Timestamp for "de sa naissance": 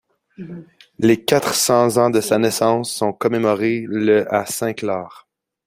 2.09-2.91